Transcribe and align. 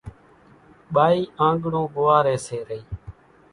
ٻائِي 0.93 1.19
آنڳڻون 1.47 1.85
ٻوئاريَ 1.93 2.35
سي 2.45 2.57
رئِي 2.67 2.81